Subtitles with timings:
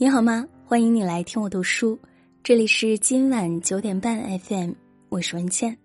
[0.00, 0.46] 你好吗？
[0.64, 1.98] 欢迎你来听我读书，
[2.44, 4.70] 这里是今晚九点半 FM，
[5.08, 5.76] 我是文倩。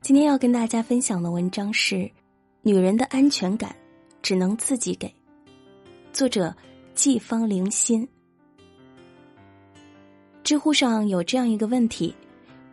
[0.00, 1.94] 今天要跟大家分享的文章是
[2.62, 3.72] 《女人的安全感
[4.20, 5.06] 只能自己给》，
[6.12, 6.52] 作者
[6.96, 8.08] 季芳零心。
[10.42, 12.12] 知乎上有这样一个问题：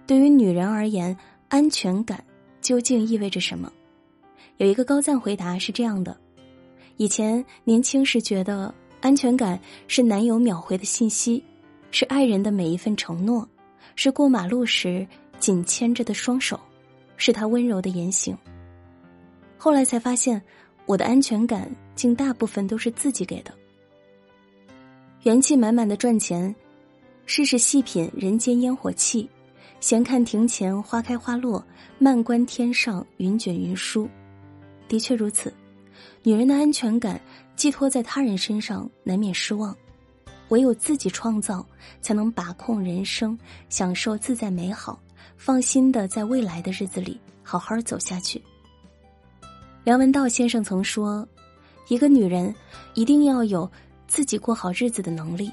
[0.08, 1.16] 对于女人而言，
[1.50, 2.26] 安全感
[2.62, 3.71] 究竟意味着什么？
[4.58, 6.20] 有一个高赞回答是这样的：
[6.98, 8.74] 以前年轻时觉得。
[9.02, 11.44] 安全感是男友秒回的信息，
[11.92, 13.48] 是爱人的每一份承诺，
[13.96, 15.07] 是过马路时
[15.40, 16.60] 紧牵着的双手，
[17.16, 18.38] 是他温柔的言行。
[19.57, 20.42] 后来才发现，
[20.86, 23.54] 我的安全感竟大部分都是自己给的。
[25.24, 26.54] 元气满满的赚钱，
[27.26, 29.29] 试试细品人间烟火气，
[29.79, 31.64] 闲看庭前花开花落，
[31.98, 34.09] 漫观天上云卷云舒。
[34.88, 35.54] 的确如此。
[36.23, 37.20] 女人的安全感
[37.56, 39.76] 寄托在他人身上，难免失望。
[40.50, 41.66] 唯有自己创造，
[42.02, 43.38] 才能把控人生，
[43.70, 45.00] 享受自在美好，
[45.38, 48.42] 放心的在未来的日子里好好走下去。
[49.84, 51.28] 梁文道先生曾说
[51.88, 52.54] ：“一个女人
[52.95, 53.70] 一定要有
[54.08, 55.52] 自己过好日子的能力，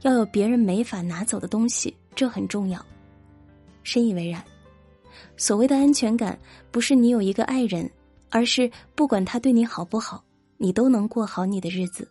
[0.00, 2.84] 要有别人没法拿走的东西，这很重要。”
[3.84, 4.42] 深以为然。
[5.36, 6.36] 所谓的安全感，
[6.70, 7.88] 不是你有一个爱人。
[8.32, 10.24] 而是不管他对你好不好，
[10.56, 12.08] 你都能过好你的日子。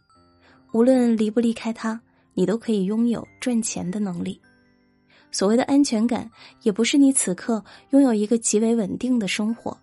[0.72, 2.00] 无论离不离开他，
[2.36, 4.40] 你都可以拥有赚钱的能力。
[5.32, 6.30] 所谓的安全感，
[6.62, 9.76] 也不是你此刻拥有一个极为稳定的生活，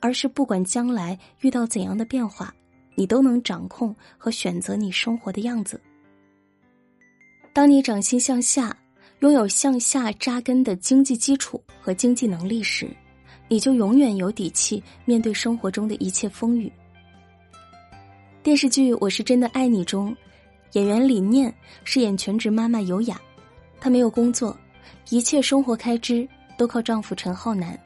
[0.00, 2.52] 而是不管将来遇到怎样的变化，
[2.96, 5.80] 你都能掌控和选择你生活的样子。
[7.52, 8.76] 当你掌心向下，
[9.20, 12.90] 拥有向下扎根的经济基础和经济能力时。
[13.48, 16.72] 你就永远有底气面对生活中的一切风雨。
[18.42, 20.14] 电视剧《我是真的爱你》中，
[20.72, 23.20] 演员李念饰演全职妈妈尤雅，
[23.80, 24.56] 她没有工作，
[25.10, 26.28] 一切生活开支
[26.58, 27.78] 都靠丈夫陈浩南。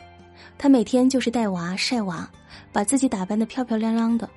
[0.56, 2.28] 她每天就是带娃晒娃，
[2.72, 4.28] 把自己打扮的漂漂亮亮的，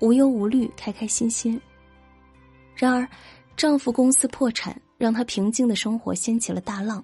[0.00, 1.58] 无忧无虑，开开心心。
[2.74, 3.08] 然而，
[3.56, 7.02] 丈夫公司破产，让她平静的生活掀起了大浪，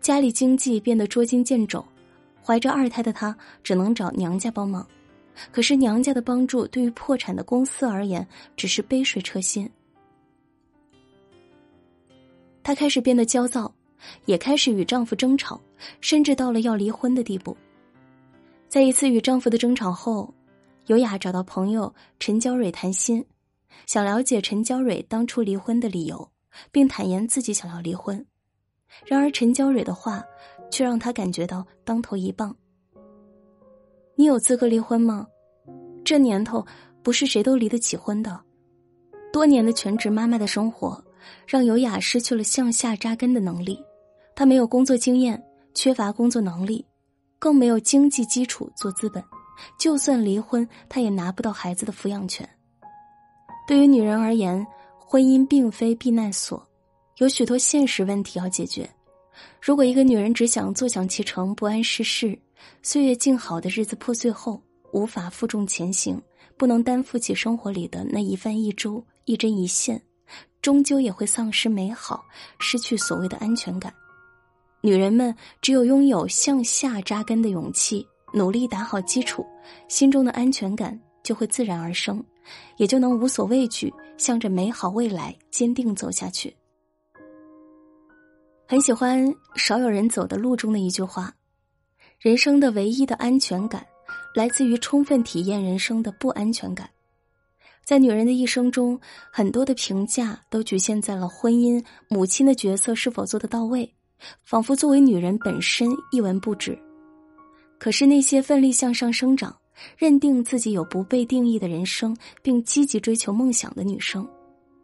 [0.00, 1.84] 家里经济变得捉襟见肘。
[2.44, 4.86] 怀着二胎的她只能找娘家帮忙，
[5.50, 9.68] 可是娘家的帮助对于破产的公司而言只是杯水车薪。
[12.62, 13.72] 她开始变得焦躁，
[14.26, 15.60] 也开始与丈夫争吵，
[16.00, 17.56] 甚至到了要离婚的地步。
[18.68, 20.32] 在一次与丈夫的争吵后，
[20.86, 23.24] 尤雅找到朋友陈娇蕊谈心，
[23.86, 26.30] 想了解陈娇蕊当初离婚的理由，
[26.70, 28.24] 并坦言自己想要离婚。
[29.04, 30.24] 然而陈娇蕊的话。
[30.70, 32.52] 却让他感觉到当头一棒。
[34.16, 35.24] 你有资格离婚吗？
[36.04, 36.66] 这年头
[37.00, 38.40] 不是谁都离得起婚的。
[39.32, 41.00] 多年的全职妈妈的生活，
[41.46, 43.80] 让尤雅失去了向下扎根的能力。
[44.34, 45.40] 她没有工作经验，
[45.74, 46.84] 缺乏工作能力，
[47.38, 49.22] 更没有经济基础做资本。
[49.78, 52.48] 就算离婚，她也拿不到孩子的抚养权。
[53.68, 54.66] 对于女人而言，
[54.98, 56.66] 婚姻并非避难所，
[57.18, 58.88] 有许多现实问题要解决。
[59.60, 62.38] 如果一个女人只想坐享其成、不谙世事，
[62.82, 64.60] 岁月静好的日子破碎后，
[64.92, 66.20] 无法负重前行，
[66.56, 70.00] 不能担负起生活里的那一饭一粥、一针一线，
[70.60, 72.24] 终究也会丧失美好，
[72.58, 73.92] 失去所谓的安全感。
[74.80, 79.46] 女人们只有拥有向下扎根的勇气，努力打好基础，
[79.88, 82.22] 心中的安全感就会自然而生，
[82.76, 86.54] 也就能无所畏惧，向着美好未来坚定走下去。
[88.74, 89.24] 很喜欢
[89.54, 91.32] 《少有人走的路》中的一句话
[92.18, 93.86] ：“人生的唯一的安全感，
[94.34, 96.90] 来自于充分体验人生的不安全感。”
[97.86, 103.88] 在女人的一生中，很多的评价都局限在了婚姻、母亲的角色是否做得到位，
[104.42, 106.76] 仿佛作为女人本身一文不值。
[107.78, 109.56] 可是那些奋力向上生长、
[109.96, 114.28] 认定自己有不被定义的人生，并积极追求梦想的女生，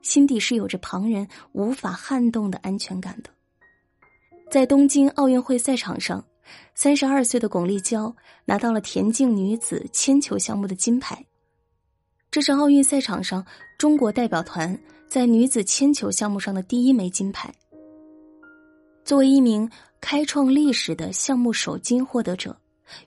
[0.00, 3.30] 心底是有着旁人无法撼动的安全感的。
[4.50, 6.24] 在东京奥运会赛场上，
[6.74, 8.12] 三十二岁的巩立姣
[8.44, 11.24] 拿到了田径女子铅球项目的金牌。
[12.32, 13.46] 这是奥运赛场上
[13.78, 14.76] 中国代表团
[15.06, 17.54] 在女子铅球项目上的第一枚金牌。
[19.04, 19.70] 作为一名
[20.00, 22.58] 开创历史的项目首金获得者，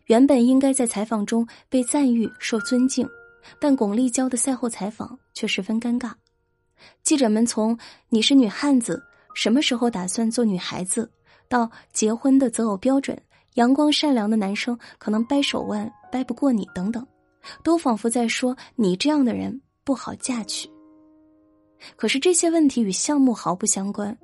[0.06, 3.06] 原本应该在采访中被赞誉、受尊敬，
[3.60, 6.14] 但巩立姣的赛后采访却十分尴尬。
[7.04, 9.04] 记者们从“你是女汉子，
[9.36, 11.12] 什么时候打算做女孩子？”
[11.54, 13.16] 到结婚的择偶标准，
[13.54, 17.06] 阳光善良的男生可能掰手腕掰不过你，等等，
[17.64, 20.68] 都仿佛在说你这样的人不好嫁娶。
[21.96, 24.18] 可是这些问题与项目毫不相关，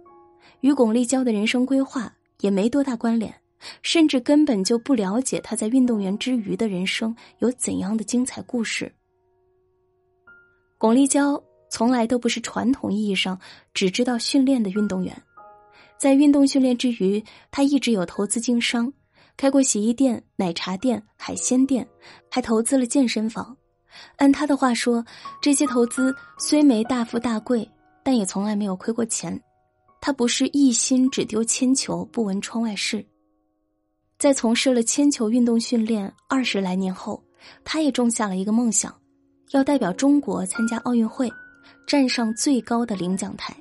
[0.62, 3.32] 与巩立姣的人生规划也没多大关联，
[3.84, 8.92] 甚至根本就不了解他在运动员之余的人生有怎样的精彩故事。
[10.80, 11.40] 巩立姣
[11.70, 13.40] 从来都不是传统意义上
[13.76, 15.16] 只知道训练的运动员，
[16.00, 18.92] 在运动训练之余，他一直有投资经商，
[19.36, 21.86] 开过洗衣店、奶茶店、海鲜店，
[22.32, 23.56] 还投资了健身房。
[24.16, 25.04] 按他的话说，
[25.42, 27.70] 这些投资虽没大富大贵，
[28.02, 29.38] 但也从来没有亏过钱。
[30.00, 33.06] 他不是一心只丢铅球不闻窗外事。
[34.18, 37.22] 在从事了铅球运动训练二十来年后，
[37.66, 38.98] 他也种下了一个梦想，
[39.52, 41.30] 要代表中国参加奥运会，
[41.86, 43.54] 站上最高的领奖台。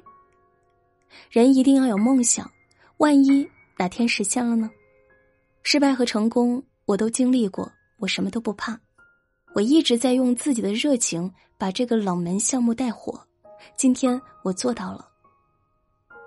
[1.31, 2.50] 人一定要有梦想，
[2.99, 4.70] 万一哪天实现了呢？
[5.62, 8.78] 失败和成功我都经历过，我什么都不怕。
[9.55, 13.20] 我一直在用自己的热情把这个冷门项目带火，
[13.76, 15.08] 今天我做到了。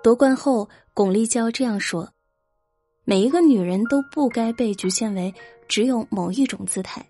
[0.02, 2.12] 夺冠后，巩立姣这样说
[3.04, 5.32] ：“每一个女人都不该被局限为
[5.68, 7.04] 只有某一种姿态，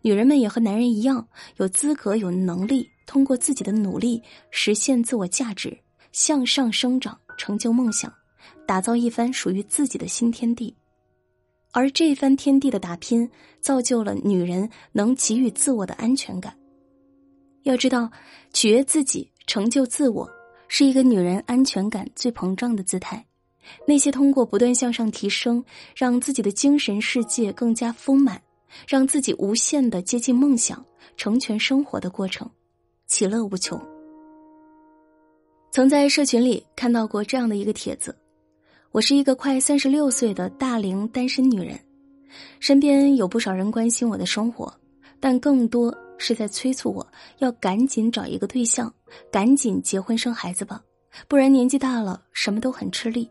[0.00, 5.76] 女人们也和男人一样，有资格、有能力，通过自己的努力实现自我价值，
[6.12, 8.12] 向上生长，成就梦想，
[8.66, 10.74] 打造一番属于自己的新天地。”
[11.72, 16.56] 而这番天地的打拼，造就了女人能给予自我的安全感。
[17.64, 18.10] 要知道，
[18.54, 20.28] 取悦自己、成就自我，
[20.66, 23.24] 是一个女人安全感最膨胀的姿态。
[23.86, 25.62] 那些通过不断向上提升，
[25.94, 28.40] 让自己的精神世界更加丰满，
[28.86, 30.82] 让自己无限的接近梦想、
[31.18, 32.50] 成全生活的过程，
[33.06, 33.78] 其乐无穷。
[35.78, 38.12] 曾在社群里看到过这样的一个帖子。
[38.90, 41.78] 我是一个快三十六岁的大龄单身女人，
[42.58, 44.74] 身边有不少人关心我的生活，
[45.20, 47.06] 但更多是在催促我
[47.38, 48.92] 要赶紧找一个对象，
[49.30, 50.82] 赶紧结婚生孩子吧，
[51.28, 53.30] 不然年纪大了什么都很吃力。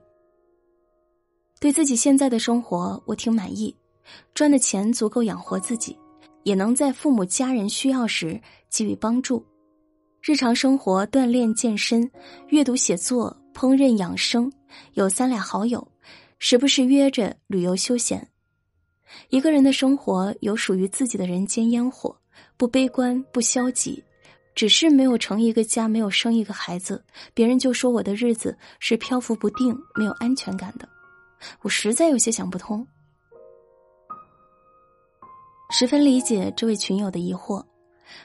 [1.60, 3.76] 对自己现在的生活，我挺满意，
[4.34, 5.98] 赚的钱足够养活自己，
[6.44, 8.40] 也能在父母家人需要时
[8.70, 9.46] 给予帮助。
[10.22, 12.10] 日常生活锻炼健身、
[12.50, 13.36] 阅读写作。
[13.54, 14.54] 烹饪养生，
[14.94, 15.92] 有三俩好友，
[16.38, 18.30] 时不时约着旅游休闲。
[19.30, 22.16] 一个人的生活有属于自己的人间烟火，
[22.56, 24.04] 不悲观不消极，
[24.54, 27.04] 只是没有成一个家，没有生一个孩子，
[27.34, 30.88] 别人就说我的日子是漂浮不定、没有安全感的。
[31.64, 32.86] 我实在有些想不通，
[35.72, 37.66] 十分理解这位群友的疑惑。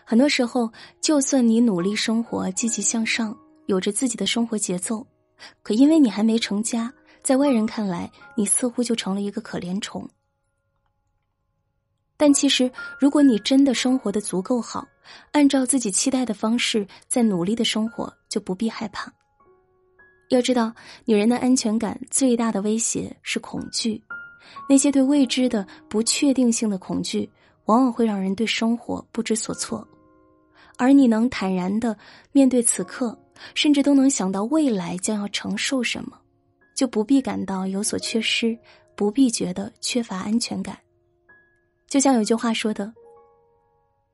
[0.05, 0.71] 很多时候，
[1.01, 3.37] 就算你努力生活、积极向上，
[3.67, 5.07] 有着自己的生活节奏。
[5.63, 6.93] 可因为你还没成家，
[7.23, 10.09] 在外人看来，你似乎就成了一个可怜虫。
[12.17, 12.71] 但其实，
[13.01, 14.87] 如果你真的生活的足够好，
[15.33, 19.13] 按照自己期待的方式在努力的生活，就不必害怕。
[20.29, 20.73] 要知道，
[21.05, 24.01] 女人的安全感最大的威胁是恐惧，
[24.69, 27.29] 那些对未知的不确定性的恐惧，
[27.67, 29.87] 往往会让人对生活不知所措。
[30.77, 31.97] 而你能坦然的
[32.33, 33.19] 面对此刻。
[33.55, 36.17] 甚至都能想到未来将要承受什么，
[36.77, 38.57] 就不必感到有所缺失，
[38.95, 40.79] 不必觉得缺乏安全感。
[41.89, 42.93] 就像有句话说的：“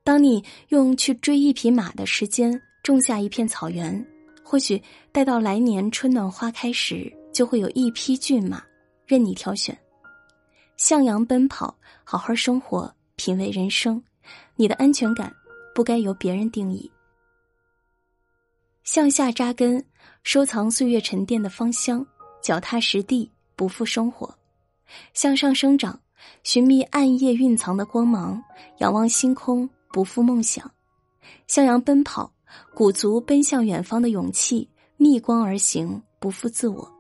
[0.03, 4.03] 当你用去追一匹马的时间种下一片草原，
[4.43, 8.63] 或许待到来年春暖花开时，就会有一匹骏马
[9.05, 9.77] 任你挑选。
[10.79, 14.03] 向阳奔跑，好好生活，品味人生，
[14.57, 15.31] 你的安全感
[15.75, 16.91] 不该由别人定义。”
[18.85, 19.85] 向下扎根，
[20.23, 22.03] 收藏岁月沉淀的芳香；
[22.41, 24.27] 脚踏实地，不负生活；
[25.13, 26.01] 向上生长，
[26.43, 28.41] 寻觅暗夜蕴藏的光芒；
[28.79, 30.65] 仰望星空，不负梦想；
[31.47, 32.33] 向阳奔跑，
[32.73, 36.91] 鼓足奔向远方的勇气；逆光而行，不负自我。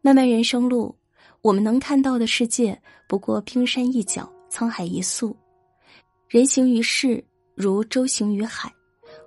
[0.00, 0.96] 漫漫人生路，
[1.42, 5.36] 我们能看到的世界不过冰山一角，沧海一粟。
[6.28, 8.72] 人行于世，如舟行于海。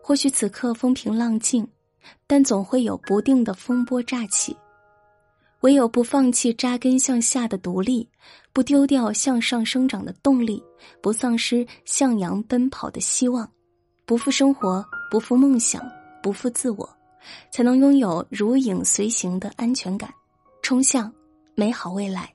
[0.02, 1.68] 或许此刻风平浪静，
[2.28, 4.56] 但总会有不定的风波乍起。
[5.62, 8.10] 唯有不放弃扎根向下的独立，
[8.52, 10.62] 不丢掉向上生长的动力，
[11.02, 13.50] 不丧失向阳奔跑的希望，
[14.06, 15.82] 不负生活，不负梦想，
[16.22, 16.90] 不负自我，
[17.50, 20.14] 才能拥有如影随形的安全感，
[20.62, 21.14] 冲向
[21.56, 22.34] 美好未来。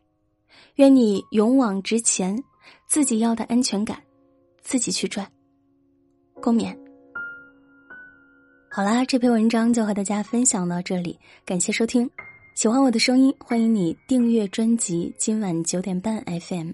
[0.76, 2.42] 愿你勇往直前，
[2.86, 4.02] 自己要的安全感，
[4.60, 5.30] 自己去赚。
[6.40, 6.76] 共勉。
[8.70, 12.08] 好啦，这篇文章就和大家分享到这里，感谢收听。
[12.54, 15.14] 喜欢我的声音，欢迎你订阅专辑。
[15.16, 16.72] 今晚九点半 FM。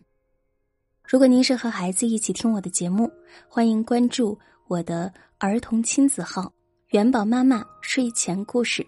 [1.07, 3.11] 如果您是和孩子一起听我的节目，
[3.49, 6.53] 欢迎关注我的儿童亲子号。
[6.89, 8.87] 元宝妈妈睡前故事，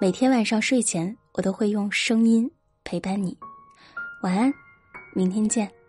[0.00, 2.50] 每天晚上睡前我都会用声音
[2.84, 3.36] 陪伴你。
[4.22, 4.52] 晚安，
[5.14, 5.81] 明天见。